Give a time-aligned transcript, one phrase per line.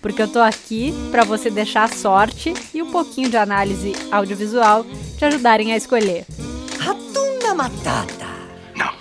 [0.00, 4.84] porque eu tô aqui para você deixar a sorte e um pouquinho de análise audiovisual
[5.16, 6.26] te ajudarem a escolher.
[6.78, 8.26] Ratunda Matata.
[8.74, 8.92] No.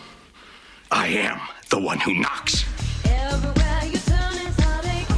[0.92, 1.40] I am
[1.70, 2.66] the one who knocks.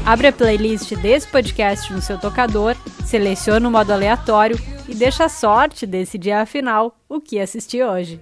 [0.07, 4.57] Abre a playlist desse podcast no seu tocador, seleciona o modo aleatório
[4.87, 8.21] e deixa a sorte decidir afinal o que assistir hoje.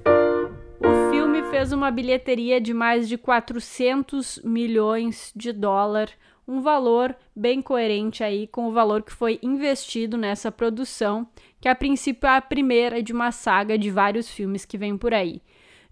[0.80, 6.16] O filme fez uma bilheteria de mais de 400 milhões de dólares
[6.48, 11.28] um valor bem coerente aí com o valor que foi investido nessa produção,
[11.60, 15.14] que a princípio é a primeira de uma saga de vários filmes que vem por
[15.14, 15.42] aí.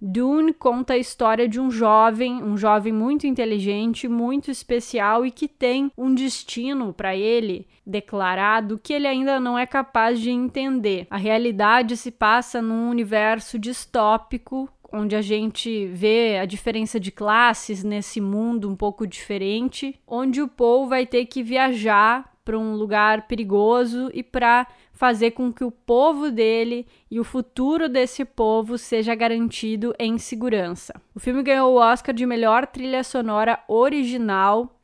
[0.06, 5.48] Dune conta a história de um jovem, um jovem muito inteligente, muito especial e que
[5.48, 11.08] tem um destino para ele declarado que ele ainda não é capaz de entender.
[11.10, 17.84] A realidade se passa num universo distópico onde a gente vê a diferença de classes
[17.84, 23.26] nesse mundo um pouco diferente, onde o Paul vai ter que viajar para um lugar
[23.28, 29.16] perigoso e para fazer com que o povo dele e o futuro desse povo seja
[29.16, 30.94] garantido em segurança.
[31.16, 34.80] O filme ganhou o Oscar de melhor trilha sonora original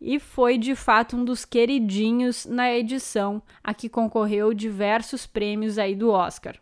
[0.00, 5.96] e foi de fato um dos queridinhos na edição, a que concorreu diversos prêmios aí
[5.96, 6.56] do Oscar.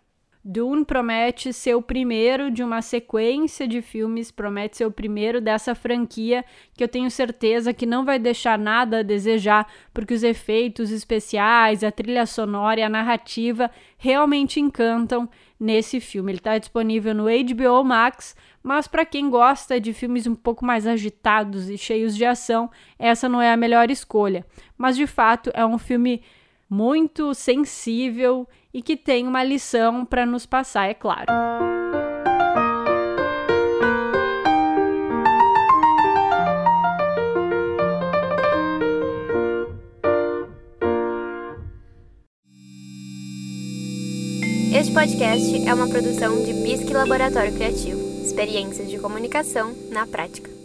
[0.48, 5.75] Dune promete ser o primeiro de uma sequência de filmes, promete ser o primeiro dessa
[5.75, 10.92] franquia que eu tenho certeza que não vai deixar nada a desejar, porque os efeitos
[10.92, 16.30] especiais, a trilha sonora e a narrativa realmente encantam nesse filme.
[16.30, 20.86] Ele está disponível no HBO Max, mas para quem gosta de filmes um pouco mais
[20.86, 24.46] agitados e cheios de ação, essa não é a melhor escolha.
[24.78, 26.23] Mas de fato é um filme
[26.70, 31.25] muito sensível e que tem uma lição para nos passar, é claro.
[44.75, 47.98] Este podcast é uma produção de Bisque Laboratório Criativo.
[48.23, 50.55] Experiências de comunicação na prática.